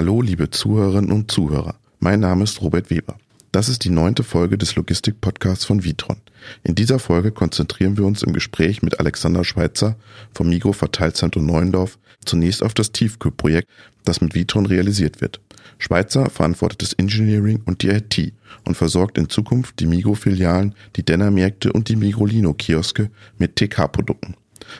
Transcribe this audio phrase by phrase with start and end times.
[0.00, 1.74] Hallo, liebe Zuhörerinnen und Zuhörer.
[1.98, 3.18] Mein Name ist Robert Weber.
[3.52, 6.16] Das ist die neunte Folge des Logistik-Podcasts von Vitron.
[6.62, 9.96] In dieser Folge konzentrieren wir uns im Gespräch mit Alexander Schweitzer
[10.32, 13.68] vom Migro Verteilzentrum Neuendorf zunächst auf das Tiefkühlprojekt,
[14.06, 15.38] das mit Vitron realisiert wird.
[15.76, 18.32] Schweitzer verantwortet das Engineering und die IT
[18.64, 24.34] und versorgt in Zukunft die Migro-Filialen, die Denner-Märkte und die Migrolino-Kioske mit TK-Produkten.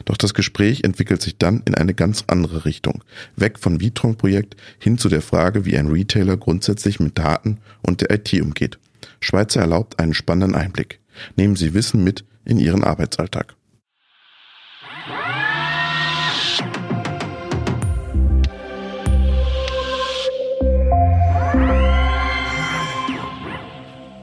[0.05, 3.05] Doch das Gespräch entwickelt sich dann in eine ganz andere Richtung.
[3.37, 8.11] Weg von Vitron-Projekt hin zu der Frage, wie ein Retailer grundsätzlich mit Daten und der
[8.11, 8.79] IT umgeht.
[9.21, 11.01] Schweizer erlaubt einen spannenden Einblick.
[11.37, 13.54] Nehmen Sie Wissen mit in Ihren Arbeitsalltag.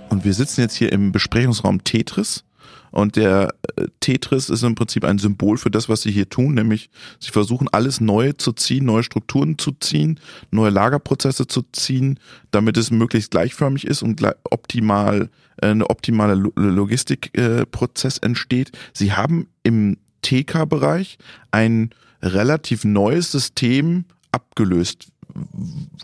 [0.09, 2.43] Und wir sitzen jetzt hier im Besprechungsraum Tetris
[2.89, 3.53] und der
[3.99, 7.67] Tetris ist im Prinzip ein Symbol für das, was sie hier tun, nämlich sie versuchen
[7.71, 10.19] alles Neue zu ziehen, neue Strukturen zu ziehen,
[10.51, 12.19] neue Lagerprozesse zu ziehen,
[12.51, 15.29] damit es möglichst gleichförmig ist und optimal
[15.61, 18.71] äh, eine optimale Logistikprozess entsteht.
[18.93, 21.17] Sie haben im TK-Bereich
[21.51, 25.07] ein relativ neues System abgelöst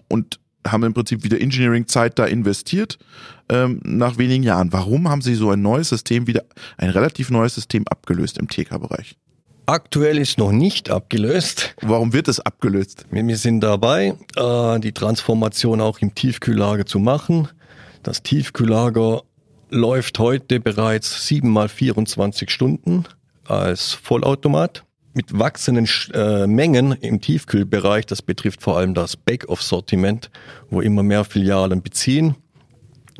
[0.07, 2.97] und haben im Prinzip wieder Engineering-Zeit da investiert
[3.49, 4.71] ähm, nach wenigen Jahren.
[4.71, 6.43] Warum haben Sie so ein neues System wieder,
[6.77, 9.15] ein relativ neues System abgelöst im TK-Bereich?
[9.65, 11.75] Aktuell ist noch nicht abgelöst.
[11.81, 13.05] Warum wird es abgelöst?
[13.11, 17.47] Wir sind dabei, äh, die Transformation auch im Tiefkühllager zu machen.
[18.03, 19.21] Das Tiefkühllager
[19.69, 23.05] läuft heute bereits 7 mal 24 Stunden
[23.45, 28.05] als Vollautomat mit wachsenden äh, Mengen im Tiefkühlbereich.
[28.05, 30.29] Das betrifft vor allem das Back-off-Sortiment,
[30.69, 32.35] wo immer mehr Filialen beziehen.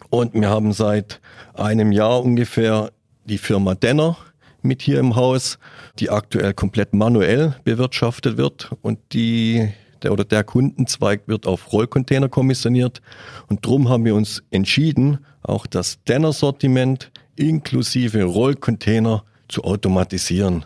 [0.10, 1.22] Und wir haben seit
[1.54, 2.92] einem Jahr ungefähr
[3.26, 4.18] die Firma Denner
[4.62, 5.60] mit hier im Haus,
[6.00, 9.70] die aktuell komplett manuell bewirtschaftet wird und die
[10.02, 13.02] der oder der Kundenzweig wird auf Rollcontainer kommissioniert
[13.48, 20.66] und drum haben wir uns entschieden, auch das Denner-Sortiment inklusive Rollcontainer zu automatisieren.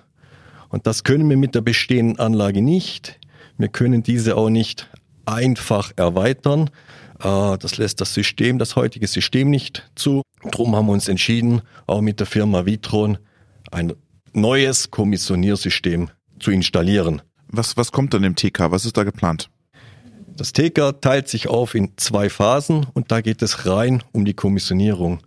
[0.69, 3.19] Und das können wir mit der bestehenden Anlage nicht.
[3.57, 4.89] Wir können diese auch nicht
[5.25, 6.69] einfach erweitern.
[7.19, 10.21] Äh, das lässt das System, das heutige System nicht zu.
[10.51, 13.17] Drum haben wir uns entschieden, auch mit der Firma Vitron
[13.71, 13.93] ein
[14.33, 17.21] neues Kommissioniersystem zu installieren.
[17.47, 18.71] Was, was kommt dann im TK?
[18.71, 19.49] Was ist da geplant?
[20.35, 24.35] Das TK teilt sich auf in zwei Phasen und da geht es rein um die
[24.35, 25.19] Kommissionierung.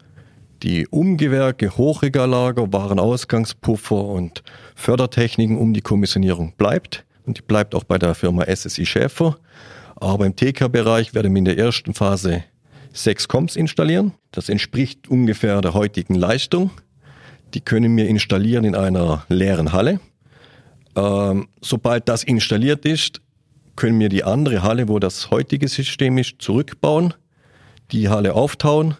[0.62, 4.42] Die Umgewerke, Hochregallager, Warenausgangspuffer und
[4.74, 9.38] Fördertechniken um die Kommissionierung bleibt und die bleibt auch bei der Firma SSI Schäfer.
[9.96, 12.44] Aber im TK-Bereich werden wir in der ersten Phase
[12.92, 14.12] sechs Comps installieren.
[14.32, 16.70] Das entspricht ungefähr der heutigen Leistung.
[17.54, 19.98] Die können wir installieren in einer leeren Halle.
[20.94, 23.22] Ähm, sobald das installiert ist,
[23.76, 27.14] können wir die andere Halle, wo das heutige System ist, zurückbauen,
[27.92, 28.96] die Halle auftauen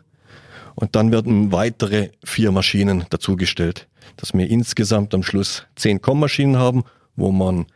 [0.80, 3.86] und dann werden weitere vier Maschinen dazugestellt,
[4.16, 6.84] dass wir insgesamt am Schluss zehn Com-Maschinen haben,
[7.16, 7.66] wo man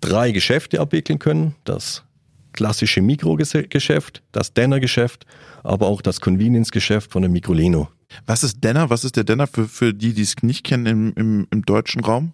[0.00, 1.54] drei Geschäfte abwickeln können.
[1.64, 2.04] Das
[2.52, 5.26] klassische Mikrogeschäft, das Denner-Geschäft,
[5.62, 7.88] aber auch das Convenience-Geschäft von der Mikrolino.
[8.26, 8.90] Was ist Denner?
[8.90, 12.04] Was ist der Denner für, für die, die es nicht kennen im, im, im deutschen
[12.04, 12.32] Raum?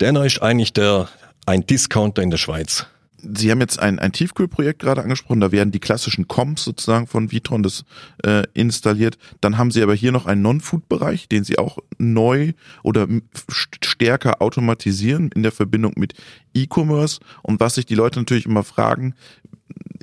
[0.00, 1.08] Denner ist eigentlich der,
[1.46, 2.86] ein Discounter in der Schweiz.
[3.20, 7.32] Sie haben jetzt ein, ein Tiefkühlprojekt gerade angesprochen, da werden die klassischen Comps sozusagen von
[7.32, 7.84] Vitron das
[8.24, 9.18] äh, installiert.
[9.40, 12.52] Dann haben Sie aber hier noch einen Non-Food-Bereich, den Sie auch neu
[12.82, 13.08] oder
[13.50, 16.14] stärker automatisieren in der Verbindung mit
[16.54, 17.20] E-Commerce.
[17.42, 19.14] Und was sich die Leute natürlich immer fragen,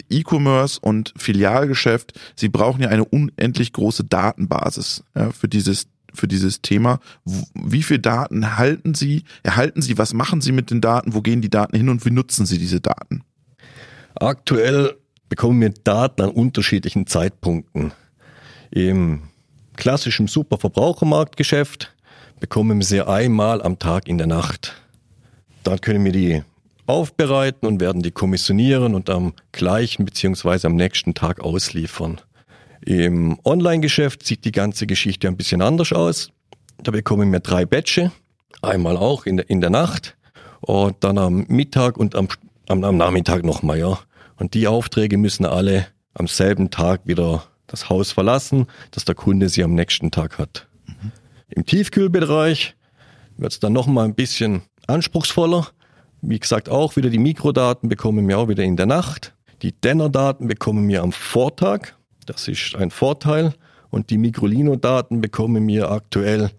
[0.09, 6.61] E-Commerce und Filialgeschäft, sie brauchen ja eine unendlich große Datenbasis ja, für dieses für dieses
[6.61, 6.99] Thema.
[7.53, 11.41] Wie viel Daten halten Sie, erhalten Sie, was machen Sie mit den Daten, wo gehen
[11.41, 13.23] die Daten hin und wie nutzen Sie diese Daten?
[14.15, 14.95] Aktuell
[15.29, 17.91] bekommen wir Daten an unterschiedlichen Zeitpunkten.
[18.71, 19.23] Im
[19.75, 21.93] klassischen Superverbrauchermarktgeschäft
[22.39, 24.75] bekommen wir sie einmal am Tag in der Nacht.
[25.63, 26.43] Dann können wir die
[26.85, 32.21] aufbereiten und werden die kommissionieren und am gleichen beziehungsweise am nächsten Tag ausliefern.
[32.85, 36.29] Im Online-Geschäft sieht die ganze Geschichte ein bisschen anders aus.
[36.83, 38.11] Da bekommen wir drei Batche,
[38.61, 40.15] einmal auch in der, in der Nacht
[40.61, 42.27] und dann am Mittag und am,
[42.67, 43.99] am, am Nachmittag nochmal, ja.
[44.37, 49.49] Und die Aufträge müssen alle am selben Tag wieder das Haus verlassen, dass der Kunde
[49.49, 50.67] sie am nächsten Tag hat.
[50.85, 51.11] Mhm.
[51.49, 52.75] Im Tiefkühlbereich
[53.37, 55.67] wird es dann nochmal ein bisschen anspruchsvoller.
[56.21, 59.33] Wie gesagt, auch wieder die Mikrodaten bekommen wir auch wieder in der Nacht.
[59.63, 61.95] Die Denner-Daten bekommen wir am Vortag.
[62.25, 63.53] Das ist ein Vorteil.
[63.89, 66.51] Und die Mikrolino-Daten bekommen wir aktuell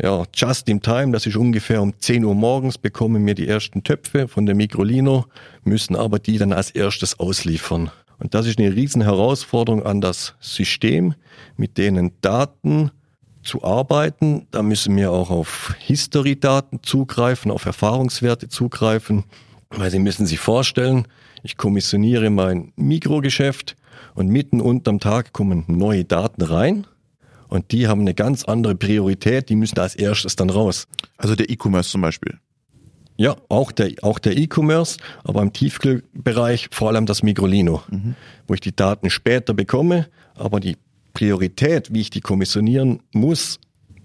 [0.00, 3.82] ja, just in time, das ist ungefähr um 10 Uhr morgens, bekommen wir die ersten
[3.82, 5.24] Töpfe von der Mikrolino,
[5.64, 7.90] müssen aber die dann als erstes ausliefern.
[8.20, 11.14] Und das ist eine riesen Herausforderung an das System,
[11.56, 12.90] mit denen Daten
[13.42, 14.46] zu arbeiten.
[14.50, 19.24] Da müssen wir auch auf History-Daten zugreifen, auf Erfahrungswerte zugreifen,
[19.70, 21.06] weil Sie müssen sich vorstellen,
[21.42, 23.76] ich kommissioniere mein Mikrogeschäft
[24.14, 26.86] und mitten unterm Tag kommen neue Daten rein
[27.48, 30.86] und die haben eine ganz andere Priorität, die müssen als erstes dann raus.
[31.16, 32.38] Also der E-Commerce zum Beispiel.
[33.16, 38.14] Ja, auch der auch der E-Commerce, aber im Tiefkühlbereich vor allem das Migrolino, mhm.
[38.46, 40.06] wo ich die Daten später bekomme,
[40.36, 40.76] aber die
[41.14, 43.58] Priorität, wie ich die kommissionieren muss,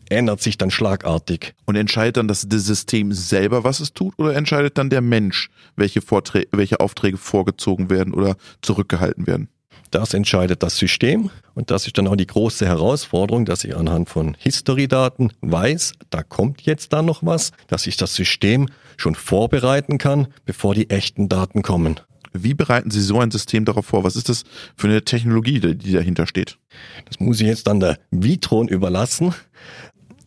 [0.09, 1.53] ändert sich dann schlagartig.
[1.65, 6.01] Und entscheidet dann das System selber, was es tut, oder entscheidet dann der Mensch, welche,
[6.01, 9.49] Vorträge, welche Aufträge vorgezogen werden oder zurückgehalten werden?
[9.93, 14.09] Das entscheidet das System und das ist dann auch die große Herausforderung, dass ich anhand
[14.09, 19.99] von History-Daten weiß, da kommt jetzt da noch was, dass ich das System schon vorbereiten
[19.99, 21.99] kann, bevor die echten Daten kommen.
[22.33, 24.03] Wie bereiten Sie so ein System darauf vor?
[24.03, 24.45] Was ist das
[24.75, 26.57] für eine Technologie, die dahinter steht?
[27.05, 29.35] Das muss ich jetzt an der Vitron überlassen.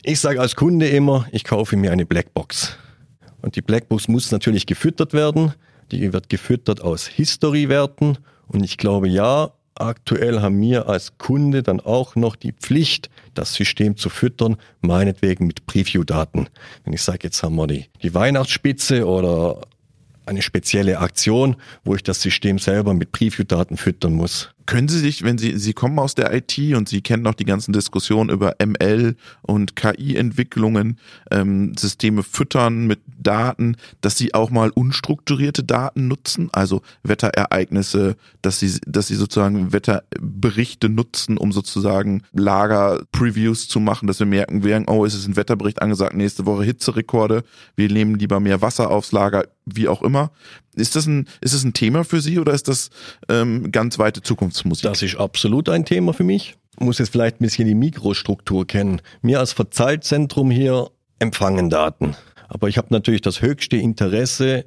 [0.01, 2.77] Ich sage als Kunde immer, ich kaufe mir eine Blackbox.
[3.41, 5.55] Und die Blackbox muss natürlich gefüttert werden.
[5.91, 8.17] Die wird gefüttert aus History-Werten.
[8.47, 13.53] Und ich glaube, ja, aktuell haben wir als Kunde dann auch noch die Pflicht, das
[13.53, 16.49] System zu füttern, meinetwegen mit Preview-Daten.
[16.83, 19.61] Wenn ich sage, jetzt haben wir die, die Weihnachtsspitze oder
[20.25, 24.49] eine spezielle Aktion, wo ich das System selber mit Preview-Daten füttern muss.
[24.67, 27.45] Können Sie sich, wenn Sie, Sie kommen aus der IT und Sie kennen noch die
[27.45, 30.99] ganzen Diskussionen über ML und KI-Entwicklungen,
[31.31, 38.59] ähm, Systeme füttern mit Daten, dass Sie auch mal unstrukturierte Daten nutzen, also Wetterereignisse, dass
[38.59, 45.05] Sie, dass Sie sozusagen Wetterberichte nutzen, um sozusagen Lager-Previews zu machen, dass wir merken, oh,
[45.05, 47.45] es ist ein Wetterbericht angesagt, nächste Woche Hitzerekorde,
[47.77, 50.31] wir nehmen lieber mehr Wasser aufs Lager, wie auch immer.
[50.75, 52.89] Ist das ein, ist das ein Thema für Sie oder ist das
[53.29, 54.21] ähm, ganz weite
[54.57, 54.83] Zukunftsmusik?
[54.83, 56.55] Das ist absolut ein Thema für mich.
[56.79, 59.01] Muss jetzt vielleicht ein bisschen die Mikrostruktur kennen.
[59.21, 60.89] Wir als Verteilzentrum hier
[61.19, 62.15] empfangen Daten.
[62.49, 64.65] Aber ich habe natürlich das höchste Interesse,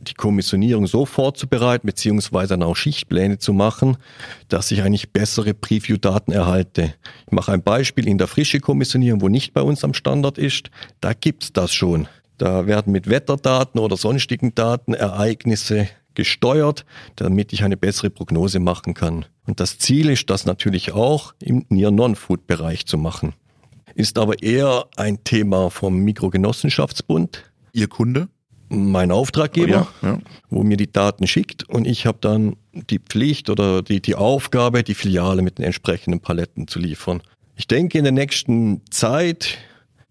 [0.00, 3.96] die Kommissionierung so vorzubereiten, beziehungsweise dann auch Schichtpläne zu machen,
[4.48, 6.94] dass ich eigentlich bessere Preview-Daten erhalte.
[7.26, 10.70] Ich mache ein Beispiel in der frische Kommissionierung, wo nicht bei uns am Standard ist.
[11.00, 12.08] Da gibt's das schon.
[12.38, 16.84] Da werden mit Wetterdaten oder sonstigen Daten Ereignisse gesteuert,
[17.16, 19.24] damit ich eine bessere Prognose machen kann.
[19.46, 23.34] Und das Ziel ist, das natürlich auch im Near-Non-Food-Bereich zu machen.
[23.94, 27.50] Ist aber eher ein Thema vom Mikrogenossenschaftsbund.
[27.72, 28.28] Ihr Kunde?
[28.68, 30.18] Mein Auftraggeber, oh ja, ja.
[30.48, 34.84] wo mir die Daten schickt und ich habe dann die Pflicht oder die, die Aufgabe,
[34.84, 37.20] die Filiale mit den entsprechenden Paletten zu liefern.
[37.56, 39.58] Ich denke, in der nächsten Zeit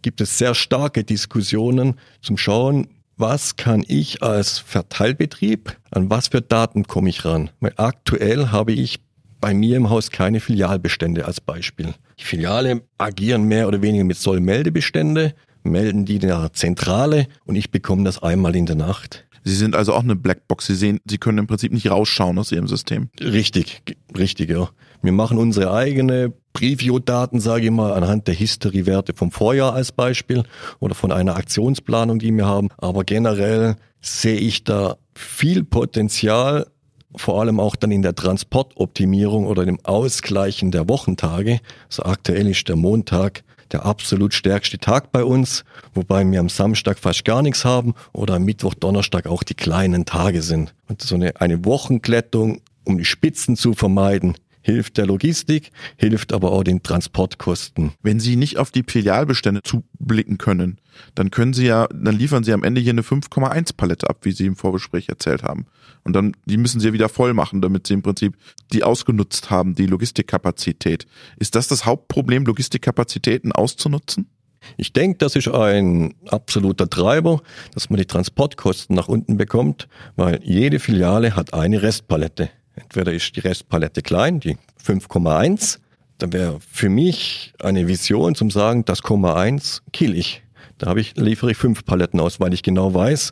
[0.01, 2.87] gibt es sehr starke Diskussionen zum Schauen,
[3.19, 7.49] was kann ich als Verteilbetrieb, an was für Daten komme ich ran?
[7.59, 9.01] Weil aktuell habe ich
[9.41, 11.93] bei mir im Haus keine Filialbestände als Beispiel.
[12.17, 15.33] Die Filiale agieren mehr oder weniger mit Sollmeldebestände,
[15.63, 19.25] melden die der Zentrale und ich bekomme das einmal in der Nacht.
[19.43, 20.67] Sie sind also auch eine Blackbox.
[20.67, 23.09] Sie sehen, Sie können im Prinzip nicht rausschauen aus Ihrem System.
[23.19, 23.81] Richtig,
[24.17, 24.69] richtig, ja.
[25.01, 30.43] Wir machen unsere eigene Preview-Daten, sage ich mal, anhand der History-Werte vom Vorjahr als Beispiel
[30.79, 32.69] oder von einer Aktionsplanung, die wir haben.
[32.77, 36.67] Aber generell sehe ich da viel Potenzial,
[37.15, 41.59] vor allem auch dann in der Transportoptimierung oder dem Ausgleichen der Wochentage.
[41.87, 46.97] So aktuell ist der Montag der absolut stärkste Tag bei uns, wobei wir am Samstag
[46.97, 50.73] fast gar nichts haben oder am Mittwoch, Donnerstag auch die kleinen Tage sind.
[50.87, 56.51] Und so eine, eine Wochenklettung, um die Spitzen zu vermeiden, hilft der Logistik, hilft aber
[56.51, 57.91] auch den Transportkosten.
[58.01, 60.79] Wenn Sie nicht auf die Filialbestände zublicken können,
[61.15, 64.31] dann können Sie ja, dann liefern Sie am Ende hier eine 5,1 Palette ab, wie
[64.31, 65.65] Sie im Vorgespräch erzählt haben.
[66.03, 68.35] Und dann, die müssen Sie ja wieder voll machen, damit Sie im Prinzip
[68.73, 71.07] die ausgenutzt haben, die Logistikkapazität.
[71.37, 74.29] Ist das das Hauptproblem, Logistikkapazitäten auszunutzen?
[74.77, 77.41] Ich denke, das ist ein absoluter Treiber,
[77.73, 82.49] dass man die Transportkosten nach unten bekommt, weil jede Filiale hat eine Restpalette.
[82.79, 85.79] Entweder ist die Restpalette klein, die 5,1,
[86.17, 90.43] dann wäre für mich eine Vision zum sagen, das Komma 1 kill ich.
[90.77, 93.31] Da habe ich, liefere ich fünf Paletten aus, weil ich genau weiß,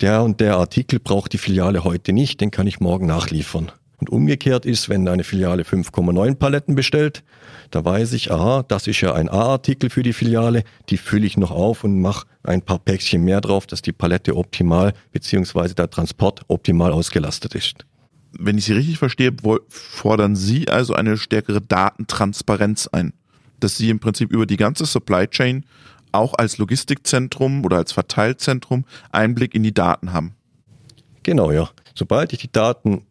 [0.00, 3.72] der und der Artikel braucht die Filiale heute nicht, den kann ich morgen nachliefern.
[3.98, 7.22] Und umgekehrt ist, wenn eine Filiale 5,9 Paletten bestellt,
[7.70, 11.36] da weiß ich, aha, das ist ja ein A-Artikel für die Filiale, die fülle ich
[11.36, 15.88] noch auf und mache ein paar Päckchen mehr drauf, dass die Palette optimal beziehungsweise der
[15.88, 17.86] Transport optimal ausgelastet ist
[18.38, 19.32] wenn ich Sie richtig verstehe,
[19.68, 23.12] fordern Sie also eine stärkere Datentransparenz ein,
[23.60, 25.64] dass Sie im Prinzip über die ganze Supply Chain
[26.12, 30.34] auch als Logistikzentrum oder als Verteilzentrum Einblick in die Daten haben.
[31.22, 31.70] Genau, ja.
[31.94, 33.02] Sobald ich die Daten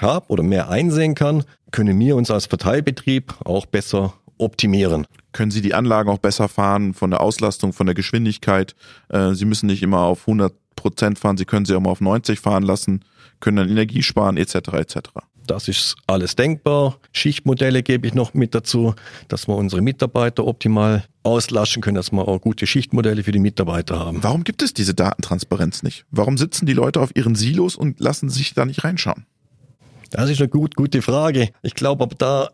[0.00, 5.06] habe oder mehr einsehen kann, können wir uns als Verteilbetrieb auch besser optimieren.
[5.32, 8.74] Können Sie die Anlagen auch besser fahren von der Auslastung, von der Geschwindigkeit?
[9.08, 12.00] Äh, Sie müssen nicht immer auf 100 Prozent fahren, Sie können sie auch mal auf
[12.00, 13.04] 90 fahren lassen,
[13.40, 14.54] können dann Energie sparen etc.
[14.74, 14.98] etc.
[15.46, 16.98] Das ist alles denkbar.
[17.12, 18.94] Schichtmodelle gebe ich noch mit dazu,
[19.28, 23.98] dass wir unsere Mitarbeiter optimal auslaschen können, dass wir auch gute Schichtmodelle für die Mitarbeiter
[23.98, 24.22] haben.
[24.22, 26.04] Warum gibt es diese Datentransparenz nicht?
[26.10, 29.26] Warum sitzen die Leute auf ihren Silos und lassen sich da nicht reinschauen?
[30.10, 31.50] Das ist eine gut, gute Frage.
[31.62, 32.50] Ich glaube, aber da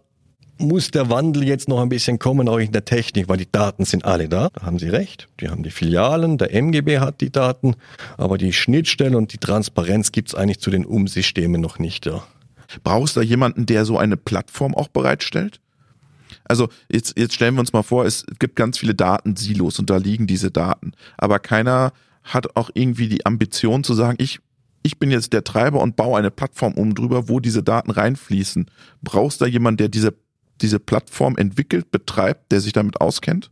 [0.58, 3.84] muss der Wandel jetzt noch ein bisschen kommen, auch in der Technik, weil die Daten
[3.84, 4.48] sind alle da.
[4.52, 5.28] Da haben Sie recht.
[5.40, 7.76] Die haben die Filialen, der MGB hat die Daten,
[8.16, 12.06] aber die Schnittstelle und die Transparenz gibt es eigentlich zu den Umsystemen noch nicht.
[12.06, 12.24] Ja.
[12.84, 15.60] Brauchst du da jemanden, der so eine Plattform auch bereitstellt?
[16.44, 19.96] Also jetzt, jetzt stellen wir uns mal vor, es gibt ganz viele Datensilos und da
[19.96, 20.92] liegen diese Daten.
[21.16, 24.40] Aber keiner hat auch irgendwie die Ambition zu sagen, ich,
[24.82, 28.70] ich bin jetzt der Treiber und baue eine Plattform um drüber, wo diese Daten reinfließen.
[29.02, 30.14] Brauchst du da jemanden, der diese,
[30.62, 33.50] diese Plattform entwickelt, betreibt, der sich damit auskennt?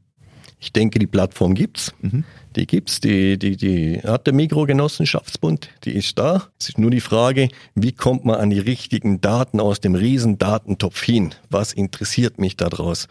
[0.59, 1.93] Ich denke, die Plattform gibt's.
[2.01, 2.25] Mhm.
[2.57, 3.01] Die gibt's.
[3.01, 5.69] Die, die, die hat der Mikrogenossenschaftsbund.
[5.85, 6.49] Die ist da.
[6.59, 10.39] Es ist nur die Frage, wie kommt man an die richtigen Daten aus dem riesen
[10.39, 11.35] Datentopf hin?
[11.51, 13.07] Was interessiert mich daraus?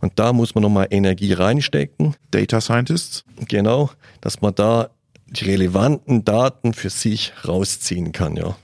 [0.00, 2.16] Und da muss man nochmal Energie reinstecken.
[2.30, 3.24] Data Scientists?
[3.46, 3.90] Genau,
[4.22, 4.90] dass man da
[5.26, 8.56] die relevanten Daten für sich rausziehen kann, ja.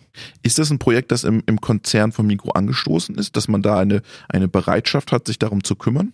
[0.43, 3.79] Ist das ein Projekt, das im, im Konzern von Mikro angestoßen ist, dass man da
[3.79, 6.13] eine, eine Bereitschaft hat, sich darum zu kümmern?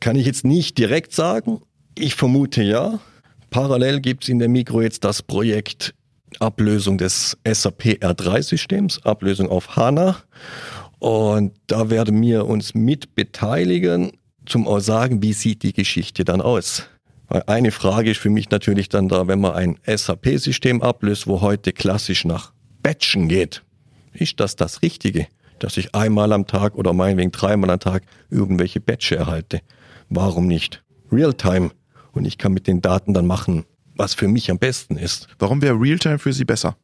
[0.00, 1.60] Kann ich jetzt nicht direkt sagen.
[1.96, 3.00] Ich vermute ja.
[3.50, 5.94] Parallel gibt es in der Mikro jetzt das Projekt
[6.40, 10.16] Ablösung des SAP R3-Systems, Ablösung auf HANA.
[10.98, 14.12] Und da werden wir uns mit beteiligen,
[14.46, 16.84] zum auch sagen, wie sieht die Geschichte dann aus.
[17.28, 21.40] Weil eine Frage ist für mich natürlich dann da, wenn man ein SAP-System ablöst, wo
[21.40, 22.52] heute klassisch nach
[22.88, 23.62] Batchen geht.
[24.14, 25.26] Ist das das Richtige?
[25.58, 29.60] Dass ich einmal am Tag oder meinetwegen dreimal am Tag irgendwelche Batche erhalte?
[30.08, 30.82] Warum nicht?
[31.12, 31.70] Realtime.
[32.12, 35.28] Und ich kann mit den Daten dann machen, was für mich am besten ist.
[35.38, 36.78] Warum wäre Realtime für Sie besser?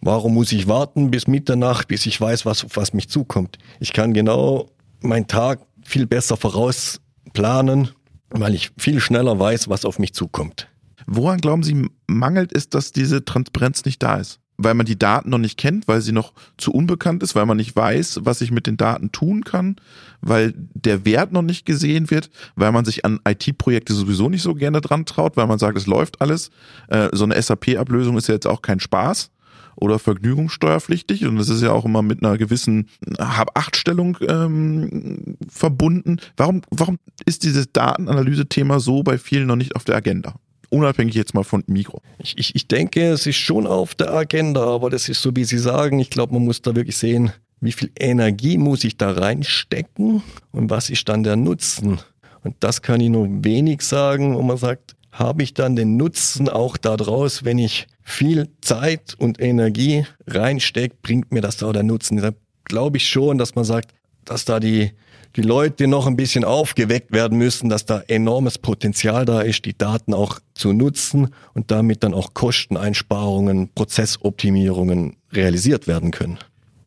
[0.00, 3.58] Warum muss ich warten bis Mitternacht, bis ich weiß, was, was mich zukommt?
[3.80, 7.88] Ich kann genau meinen Tag viel besser vorausplanen,
[8.30, 10.68] weil ich viel schneller weiß, was auf mich zukommt.
[11.08, 14.38] Woran glauben Sie, mangelt es, dass diese Transparenz nicht da ist?
[14.58, 17.56] Weil man die Daten noch nicht kennt, weil sie noch zu unbekannt ist, weil man
[17.56, 19.76] nicht weiß, was ich mit den Daten tun kann,
[20.20, 24.54] weil der Wert noch nicht gesehen wird, weil man sich an IT-Projekte sowieso nicht so
[24.54, 26.50] gerne dran traut, weil man sagt, es läuft alles.
[26.88, 29.30] Äh, so eine SAP-Ablösung ist ja jetzt auch kein Spaß
[29.76, 36.18] oder vergnügungssteuerpflichtig und das ist ja auch immer mit einer gewissen Hab-Acht-Stellung ähm, verbunden.
[36.36, 40.34] Warum, warum ist dieses Datenanalyse-Thema so bei vielen noch nicht auf der Agenda?
[40.70, 42.02] Unabhängig jetzt mal von Mikro.
[42.18, 45.44] Ich, ich, ich denke, es ist schon auf der Agenda, aber das ist so, wie
[45.44, 45.98] Sie sagen.
[45.98, 50.22] Ich glaube, man muss da wirklich sehen, wie viel Energie muss ich da reinstecken
[50.52, 51.98] und was ist dann der Nutzen.
[52.44, 54.36] Und das kann ich nur wenig sagen.
[54.36, 59.40] Und man sagt, habe ich dann den Nutzen auch daraus, wenn ich viel Zeit und
[59.40, 62.18] Energie reinstecke, bringt mir das da der Nutzen.
[62.18, 62.30] Da
[62.64, 63.92] glaube ich schon, dass man sagt,
[64.24, 64.92] dass da die,
[65.36, 69.76] die Leute noch ein bisschen aufgeweckt werden müssen, dass da enormes Potenzial da ist, die
[69.76, 76.38] Daten auch zu nutzen und damit dann auch Kosteneinsparungen, Prozessoptimierungen realisiert werden können.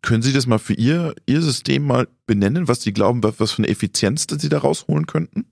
[0.02, 3.60] Können Sie das mal für Ihr, Ihr System mal benennen, was Sie glauben, was für
[3.60, 5.46] eine Effizienz Sie da rausholen könnten?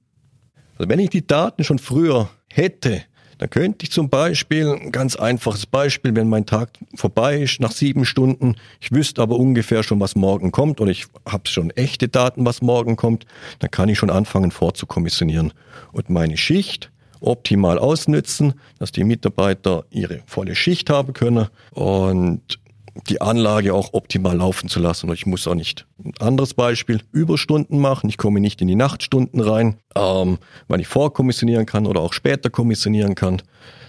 [0.77, 3.03] Also wenn ich die Daten schon früher hätte,
[3.39, 7.71] da könnte ich zum Beispiel, ein ganz einfaches Beispiel, wenn mein Tag vorbei ist, nach
[7.71, 12.09] sieben Stunden, ich wüsste aber ungefähr schon, was morgen kommt und ich habe schon echte
[12.09, 13.25] Daten, was morgen kommt,
[13.59, 15.53] dann kann ich schon anfangen vorzukommissionieren
[15.93, 16.91] und meine Schicht
[17.21, 21.47] optimal ausnützen, dass die Mitarbeiter ihre volle Schicht haben können.
[21.71, 22.59] Und
[23.07, 25.09] die Anlage auch optimal laufen zu lassen.
[25.09, 28.09] Und ich muss auch nicht, ein anderes Beispiel, Überstunden machen.
[28.09, 30.37] Ich komme nicht in die Nachtstunden rein, ähm,
[30.67, 33.41] weil ich vorkommissionieren kann oder auch später kommissionieren kann.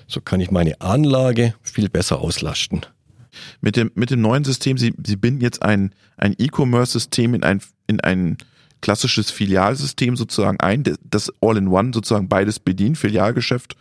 [0.07, 2.87] So kann ich meine Anlage viel besser auslasten.
[3.61, 7.61] Mit dem, mit dem neuen System, Sie, Sie binden jetzt ein, ein E-Commerce-System in ein,
[7.87, 8.37] in ein
[8.81, 13.76] klassisches Filialsystem sozusagen ein, das All-in-One sozusagen beides bedient, Filialgeschäft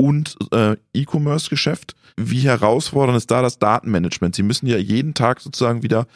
[0.00, 1.94] und äh, E-Commerce-Geschäft.
[2.16, 4.34] Wie herausfordernd ist da das Datenmanagement?
[4.34, 6.06] Sie müssen ja jeden Tag sozusagen wieder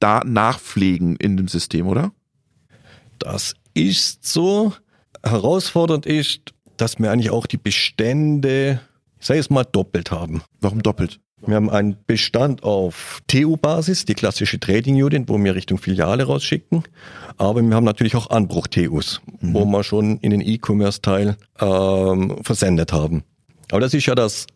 [0.00, 2.12] Daten nachpflegen in dem System, oder?
[3.20, 4.72] Das ist so.
[5.22, 8.80] Herausfordernd ist, dass wir eigentlich auch die Bestände,
[9.20, 10.42] ich sage es mal, doppelt haben.
[10.60, 11.20] Warum doppelt?
[11.46, 16.82] Wir haben einen Bestand auf TU-Basis, die klassische Trading Unit, wo wir Richtung Filiale rausschicken.
[17.38, 19.54] Aber wir haben natürlich auch Anbruch-TUs, mhm.
[19.54, 23.22] wo wir schon in den E-Commerce-Teil ähm, versendet haben.
[23.70, 24.46] Aber das ist ja das,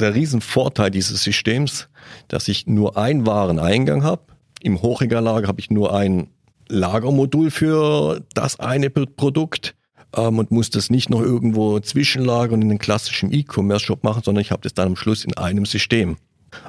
[0.00, 1.88] der Riesenvorteil dieses Systems,
[2.28, 4.22] dass ich nur einen Wareneingang habe
[4.60, 6.28] Im Hochregallager habe ich nur ein
[6.68, 9.74] Lagermodul für das eine Produkt
[10.16, 14.50] ähm, und muss das nicht noch irgendwo zwischenlagern in den klassischen E-Commerce-Shop machen, sondern ich
[14.50, 16.16] habe das dann am Schluss in einem System.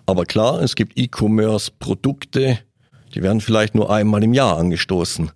[0.06, 2.60] Aber klar, es gibt E-Commerce-Produkte,
[3.14, 5.32] die werden vielleicht nur einmal im Jahr angestoßen.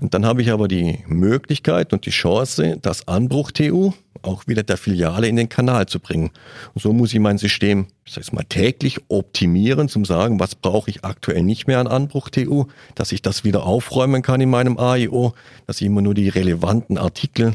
[0.00, 3.92] Und dann habe ich aber die Möglichkeit und die Chance, das Anbruch-TU
[4.24, 6.30] auch wieder der Filiale in den Kanal zu bringen.
[6.74, 10.90] Und so muss ich mein System, ich sage mal, täglich optimieren, zum sagen, was brauche
[10.90, 15.34] ich aktuell nicht mehr an Anbruch-TU, dass ich das wieder aufräumen kann in meinem AIO,
[15.66, 17.54] dass ich immer nur die relevanten Artikel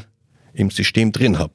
[0.52, 1.52] im System drin habe.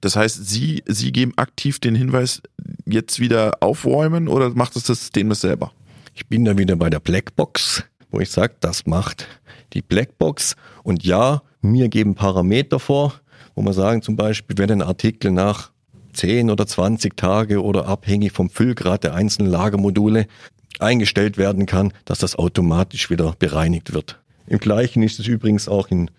[0.00, 2.42] Das heißt, Sie, Sie geben aktiv den Hinweis,
[2.86, 5.72] jetzt wieder aufräumen oder macht das das System das selber?
[6.14, 9.26] Ich bin da wieder bei der Blackbox, wo ich sage, das macht
[9.72, 10.56] die Blackbox.
[10.82, 13.14] Und ja, mir geben Parameter vor,
[13.54, 15.70] wo man sagen zum Beispiel, wenn ein Artikel nach
[16.12, 20.26] 10 oder 20 Tage oder abhängig vom Füllgrad der einzelnen Lagermodule
[20.78, 24.20] eingestellt werden kann, dass das automatisch wieder bereinigt wird.
[24.46, 26.10] Im Gleichen ist es übrigens auch in,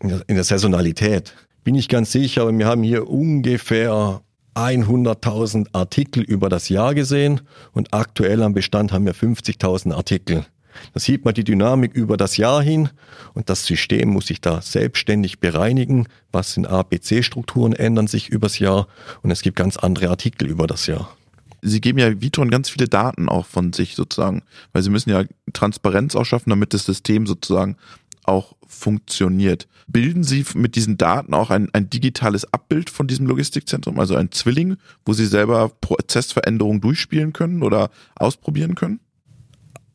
[0.00, 1.34] in der Saisonalität.
[1.64, 4.22] Bin ich ganz sicher, aber wir haben hier ungefähr
[4.54, 7.40] 100.000 Artikel über das Jahr gesehen
[7.72, 10.44] und aktuell am Bestand haben wir 50.000 Artikel.
[10.92, 12.88] Da sieht man die Dynamik über das Jahr hin
[13.34, 16.06] und das System muss sich da selbstständig bereinigen.
[16.32, 18.86] Was in ABC-Strukturen ändern sich übers Jahr
[19.22, 21.16] und es gibt ganz andere Artikel über das Jahr.
[21.62, 25.24] Sie geben ja Vitron ganz viele Daten auch von sich sozusagen, weil Sie müssen ja
[25.52, 27.76] Transparenz auch schaffen, damit das System sozusagen
[28.24, 29.68] auch funktioniert.
[29.86, 34.30] Bilden Sie mit diesen Daten auch ein, ein digitales Abbild von diesem Logistikzentrum, also ein
[34.30, 39.00] Zwilling, wo Sie selber Prozessveränderungen durchspielen können oder ausprobieren können?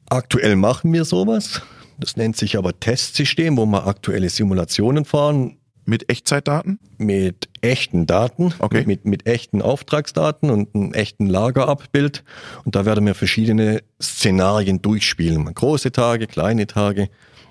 [0.10, 1.62] Aktuell machen wir sowas.
[1.98, 5.58] Das nennt sich aber Testsystem, wo wir aktuelle Simulationen fahren.
[5.88, 6.80] Mit Echtzeitdaten?
[6.98, 8.86] Mit echten Daten, okay.
[8.88, 12.24] mit, mit echten Auftragsdaten und einem echten Lagerabbild.
[12.64, 15.46] Und da werden wir verschiedene Szenarien durchspielen.
[15.54, 17.10] Große Tage, kleine Tage.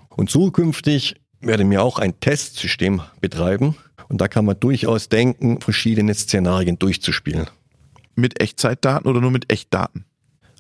[0.09, 3.77] Und zukünftig werden wir auch ein Testsystem betreiben.
[4.09, 7.47] Und da kann man durchaus denken, verschiedene Szenarien durchzuspielen.
[8.17, 10.05] Mit Echtzeitdaten oder nur mit Echtdaten?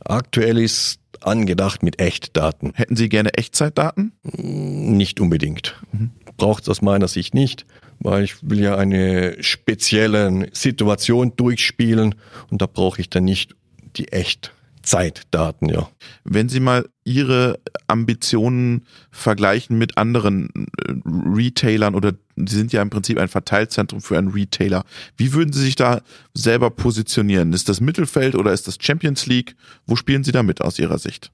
[0.04, 2.72] Aktuell ist angedacht mit Echtdaten.
[2.74, 4.12] Hätten Sie gerne Echtzeitdaten?
[4.22, 5.80] Nicht unbedingt.
[5.92, 6.10] Mhm.
[6.36, 7.66] Braucht es aus meiner Sicht nicht,
[8.00, 12.14] weil ich will ja eine spezielle Situation durchspielen
[12.50, 13.54] und da brauche ich dann nicht
[13.96, 14.52] die echt
[14.84, 15.88] Zeitdaten, ja.
[16.24, 20.48] Wenn Sie mal Ihre Ambitionen vergleichen mit anderen
[20.86, 24.84] äh, Retailern oder Sie sind ja im Prinzip ein Verteilzentrum für einen Retailer,
[25.16, 26.02] wie würden Sie sich da
[26.34, 27.52] selber positionieren?
[27.52, 29.56] Ist das Mittelfeld oder ist das Champions League?
[29.86, 31.30] Wo spielen Sie da mit aus Ihrer Sicht?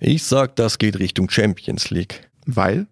[0.00, 2.30] Ich sag, das geht Richtung Champions League.
[2.46, 2.86] Weil?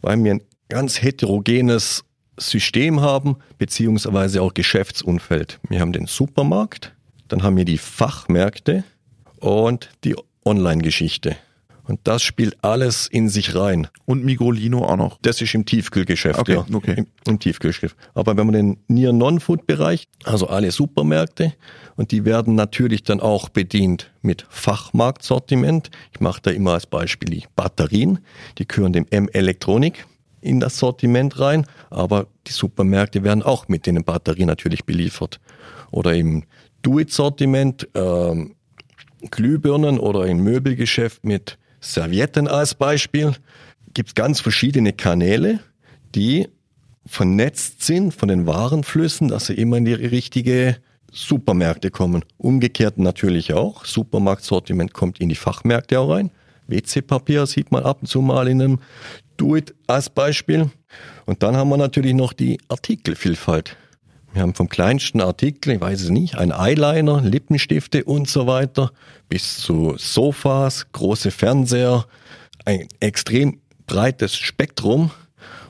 [0.00, 2.04] Weil wir ein ganz heterogenes
[2.38, 5.60] System haben, beziehungsweise auch Geschäftsumfeld.
[5.68, 6.93] Wir haben den Supermarkt,
[7.28, 8.84] dann haben wir die Fachmärkte
[9.40, 11.36] und die Online-Geschichte.
[11.86, 13.88] Und das spielt alles in sich rein.
[14.06, 15.18] Und Migrolino auch noch.
[15.20, 16.66] Das ist im Tiefkühlgeschäft, okay, ja.
[16.72, 16.94] Okay.
[16.96, 17.94] Im, Im, Tiefkühlgeschäft.
[18.14, 21.52] Aber wenn man den Near Non-Food-Bereich, also alle Supermärkte,
[21.96, 25.90] und die werden natürlich dann auch bedient mit Fachmarktsortiment.
[26.12, 28.18] Ich mache da immer als Beispiel die Batterien.
[28.58, 30.06] Die gehören dem M-Elektronik
[30.40, 35.40] in das Sortiment rein, aber die Supermärkte werden auch mit den Batterien natürlich beliefert.
[35.90, 36.44] Oder im
[36.84, 38.54] Do-It-Sortiment, ähm,
[39.30, 43.32] Glühbirnen oder im Möbelgeschäft mit Servietten als Beispiel,
[43.92, 45.60] gibt ganz verschiedene Kanäle,
[46.14, 46.48] die
[47.06, 50.76] vernetzt sind von den Warenflüssen, dass sie immer in die richtige
[51.12, 52.24] Supermärkte kommen.
[52.38, 53.84] Umgekehrt natürlich auch.
[53.84, 56.30] Supermarktsortiment kommt in die Fachmärkte auch rein.
[56.66, 58.78] WC-Papier sieht man ab und zu mal in einem
[59.36, 60.70] Do-It als Beispiel.
[61.26, 63.76] Und dann haben wir natürlich noch die Artikelvielfalt.
[64.34, 68.90] Wir haben vom kleinsten Artikel, ich weiß es nicht, ein Eyeliner, Lippenstifte und so weiter,
[69.28, 72.04] bis zu Sofas, große Fernseher,
[72.64, 75.12] ein extrem breites Spektrum,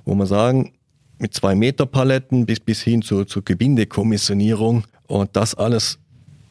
[0.07, 0.73] wo man sagen,
[1.19, 5.99] mit zwei Meter Paletten bis, bis hin zu, zur Gebindekommissionierung und das alles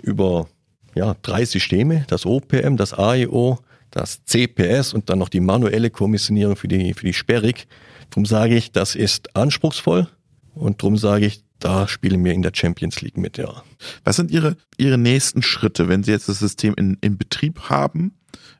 [0.03, 0.47] über
[0.93, 3.57] ja, drei Systeme, das OPM, das AIO,
[3.89, 7.65] das CPS und dann noch die manuelle Kommissionierung für die, für die Sperrig.
[8.11, 10.07] Darum sage ich, das ist anspruchsvoll
[10.53, 13.63] und darum sage ich, da spielen wir in der Champions League mit, ja.
[14.03, 18.15] Was sind Ihre, Ihre nächsten Schritte, wenn Sie jetzt das System in, in Betrieb haben?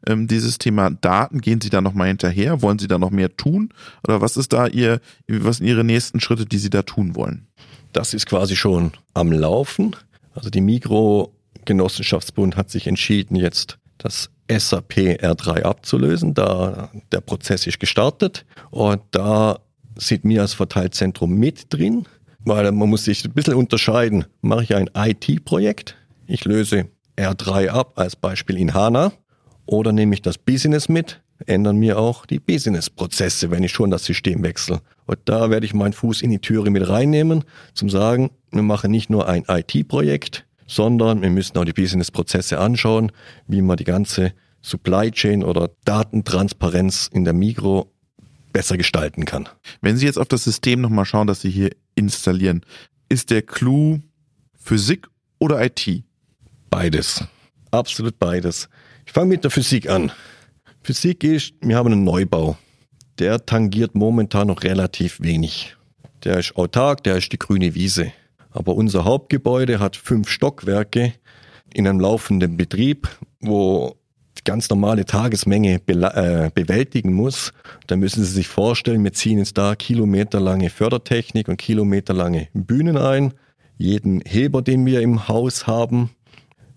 [0.07, 2.61] Ähm, dieses Thema Daten, gehen Sie da nochmal hinterher?
[2.61, 3.73] Wollen Sie da noch mehr tun?
[4.07, 7.47] Oder was ist da Ihr, was sind Ihre nächsten Schritte, die Sie da tun wollen?
[7.91, 9.95] Das ist quasi schon am Laufen.
[10.33, 16.33] Also die Mikrogenossenschaftsbund hat sich entschieden, jetzt das SAP R3 abzulösen.
[16.33, 19.59] Da der Prozess ist gestartet und da
[19.95, 22.05] sind wir als Verteilzentrum mit drin.
[22.45, 24.25] Weil man muss sich ein bisschen unterscheiden.
[24.41, 25.95] Mache ich ein IT-Projekt,
[26.27, 29.13] ich löse R3 ab als Beispiel in HANA
[29.65, 34.05] oder nehme ich das Business mit, ändern mir auch die Business-Prozesse, wenn ich schon das
[34.05, 34.81] System wechsle.
[35.05, 38.91] Und da werde ich meinen Fuß in die Türe mit reinnehmen, zum sagen, wir machen
[38.91, 43.11] nicht nur ein IT-Projekt, sondern wir müssen auch die Business-Prozesse anschauen,
[43.47, 47.92] wie man die ganze Supply Chain oder Datentransparenz in der Mikro
[48.53, 49.49] besser gestalten kann.
[49.81, 52.65] Wenn Sie jetzt auf das System nochmal schauen, das Sie hier installieren,
[53.09, 53.99] ist der Clou
[54.55, 55.07] Physik
[55.39, 56.03] oder IT?
[56.69, 57.25] Beides.
[57.71, 58.69] Absolut beides.
[59.05, 60.11] Ich fange mit der Physik an.
[60.83, 62.57] Physik ist, wir haben einen Neubau.
[63.19, 65.75] Der tangiert momentan noch relativ wenig.
[66.23, 68.13] Der ist autark, der ist die grüne Wiese.
[68.51, 71.13] Aber unser Hauptgebäude hat fünf Stockwerke
[71.73, 73.09] in einem laufenden Betrieb,
[73.41, 73.97] wo
[74.43, 77.53] ganz normale Tagesmenge be äh, bewältigen muss.
[77.87, 83.33] Da müssen Sie sich vorstellen, wir ziehen jetzt da kilometerlange Fördertechnik und kilometerlange Bühnen ein.
[83.77, 86.11] Jeden Heber, den wir im Haus haben,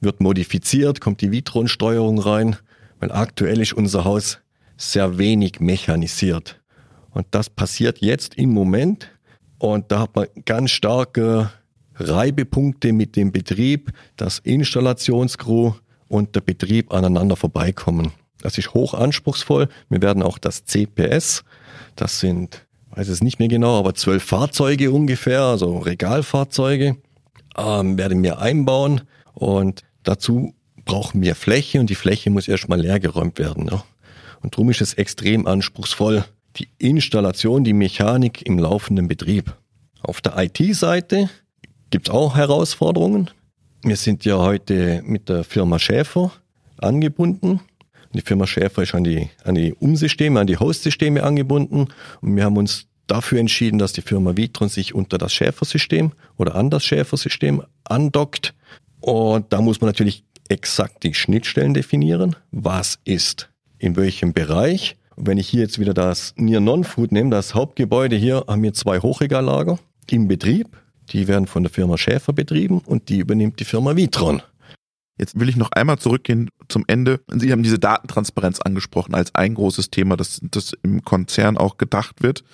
[0.01, 2.57] wird modifiziert, kommt die Vitronsteuerung rein,
[3.01, 4.41] weil aktuell ist unser Haus
[4.77, 6.61] sehr wenig mechanisiert.
[7.11, 9.11] Und das passiert jetzt im Moment.
[9.59, 11.51] Und da hat man ganz starke
[11.95, 15.73] Reibepunkte mit dem Betrieb, dass Installationscrew
[16.09, 18.12] und der Betrieb aneinander vorbeikommen.
[18.40, 19.69] Das ist hoch anspruchsvoll.
[19.88, 21.45] Wir werden auch das CPS,
[21.97, 26.97] das sind, weiß es nicht mehr genau, aber zwölf Fahrzeuge ungefähr, also Regalfahrzeuge,
[27.57, 29.03] ähm, werden wir einbauen
[29.35, 33.69] und dazu brauchen wir Fläche und die Fläche muss erstmal leergeräumt werden.
[33.71, 33.85] Ja.
[34.42, 36.25] Und darum ist es extrem anspruchsvoll,
[36.57, 39.57] die Installation, die Mechanik im laufenden Betrieb.
[40.03, 41.29] Auf der IT-Seite
[41.90, 43.31] gibt es auch Herausforderungen.
[43.87, 46.33] Wir sind ja heute mit der Firma Schäfer
[46.79, 47.61] angebunden.
[48.12, 51.87] Die Firma Schäfer ist an die, an die Umsysteme, an die Host-Systeme angebunden.
[52.20, 56.57] Und wir haben uns dafür entschieden, dass die Firma Vitron sich unter das Schäfer-System oder
[56.57, 58.55] an das Schäfer-System andockt.
[58.99, 62.35] Und da muss man natürlich exakt die Schnittstellen definieren.
[62.51, 64.96] Was ist in welchem Bereich?
[65.16, 69.01] wenn ich hier jetzt wieder das Near Non-Food nehme, das Hauptgebäude hier, haben wir zwei
[69.01, 69.79] Hochregallager
[70.11, 70.77] im Betrieb.
[71.11, 74.42] Die werden von der Firma Schäfer betrieben und die übernimmt die Firma Vitron.
[75.19, 77.21] Jetzt will ich noch einmal zurückgehen zum Ende.
[77.29, 82.23] Sie haben diese Datentransparenz angesprochen als ein großes Thema, das, das im Konzern auch gedacht
[82.23, 82.45] wird.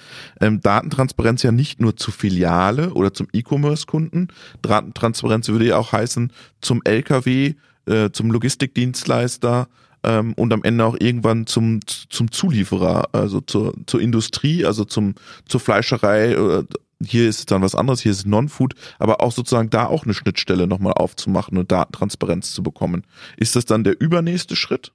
[0.40, 4.28] Ähm, Datentransparenz ja nicht nur zu Filiale oder zum E-Commerce-Kunden.
[4.62, 7.54] Datentransparenz würde ja auch heißen zum LKW,
[7.86, 9.66] äh, zum Logistikdienstleister
[10.04, 15.16] ähm, und am Ende auch irgendwann zum, zum Zulieferer, also zur, zur Industrie, also zum,
[15.48, 16.38] zur Fleischerei.
[16.38, 16.64] Oder,
[17.06, 20.14] hier ist es dann was anderes, hier ist Non-Food, aber auch sozusagen da auch eine
[20.14, 23.04] Schnittstelle nochmal aufzumachen und Datentransparenz zu bekommen.
[23.36, 24.92] Ist das dann der übernächste Schritt?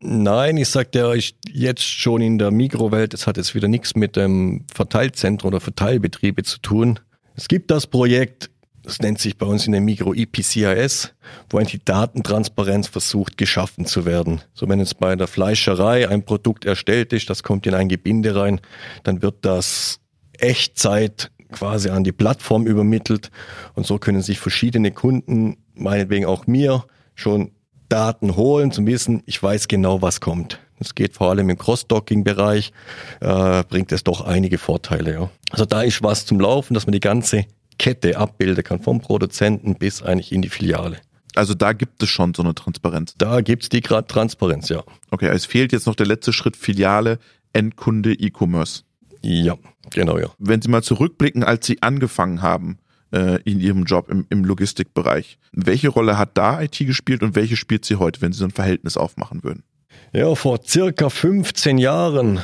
[0.00, 3.96] Nein, ich sag dir ich jetzt schon in der Mikrowelt, es hat jetzt wieder nichts
[3.96, 7.00] mit dem Verteilzentrum oder Verteilbetriebe zu tun.
[7.34, 8.50] Es gibt das Projekt,
[8.82, 11.12] das nennt sich bei uns in der Mikro EPCIS,
[11.50, 14.42] wo eigentlich die Datentransparenz versucht geschaffen zu werden.
[14.54, 18.36] So wenn jetzt bei der Fleischerei ein Produkt erstellt ist, das kommt in ein Gebinde
[18.36, 18.60] rein,
[19.02, 19.98] dann wird das
[20.40, 23.30] Echtzeit quasi an die Plattform übermittelt
[23.74, 27.52] und so können sich verschiedene Kunden, meinetwegen auch mir, schon
[27.88, 30.58] Daten holen, zum Wissen, ich weiß genau, was kommt.
[30.78, 32.72] Das geht vor allem im Cross-Docking-Bereich,
[33.20, 35.12] äh, bringt es doch einige Vorteile.
[35.12, 35.30] Ja.
[35.50, 37.46] Also da ist was zum Laufen, dass man die ganze
[37.78, 40.98] Kette abbilden kann, vom Produzenten bis eigentlich in die Filiale.
[41.34, 43.14] Also da gibt es schon so eine Transparenz.
[43.18, 44.82] Da gibt es die gerade Transparenz, ja.
[45.10, 47.18] Okay, es fehlt jetzt noch der letzte Schritt, Filiale,
[47.52, 48.82] Endkunde, E-Commerce.
[49.26, 49.56] Ja,
[49.90, 50.28] genau, ja.
[50.38, 52.78] Wenn Sie mal zurückblicken, als Sie angefangen haben
[53.12, 57.56] äh, in Ihrem Job im, im Logistikbereich, welche Rolle hat da IT gespielt und welche
[57.56, 59.64] spielt sie heute, wenn Sie so ein Verhältnis aufmachen würden?
[60.12, 62.40] Ja, vor circa 15 Jahren,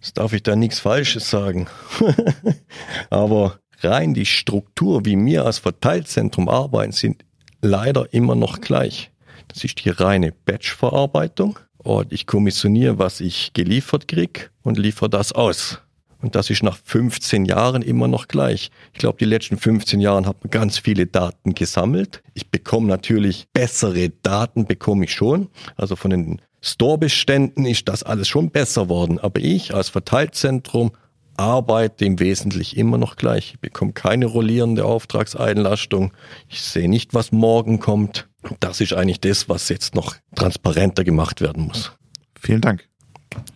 [0.00, 1.68] das darf ich da nichts Falsches sagen,
[3.10, 7.24] aber rein die Struktur, wie wir als Verteilzentrum arbeiten, sind
[7.62, 9.10] leider immer noch gleich.
[9.48, 15.32] Das ist die reine Batch-Verarbeitung und ich kommissioniere, was ich geliefert krieg und liefere das
[15.32, 15.80] aus.
[16.20, 18.70] Und das ist nach 15 Jahren immer noch gleich.
[18.92, 22.22] Ich glaube, die letzten 15 Jahren hat man ganz viele Daten gesammelt.
[22.34, 25.48] Ich bekomme natürlich bessere Daten, bekomme ich schon.
[25.76, 29.18] Also von den Store-Beständen ist das alles schon besser worden.
[29.18, 30.92] Aber ich als Verteilzentrum
[31.36, 33.52] arbeite im Wesentlichen immer noch gleich.
[33.54, 36.12] Ich bekomme keine rollierende Auftragseinlastung.
[36.48, 38.28] Ich sehe nicht, was morgen kommt.
[38.60, 41.92] Das ist eigentlich das, was jetzt noch transparenter gemacht werden muss.
[42.40, 42.88] Vielen Dank.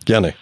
[0.05, 0.33] Gerne.